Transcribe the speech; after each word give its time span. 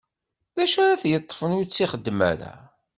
D 0.55 0.57
acu 0.63 0.77
ara 0.83 1.01
t-yeṭṭfen 1.01 1.55
ur 1.57 1.63
tt-ixeddem 1.65 2.19
ara? 2.31 2.53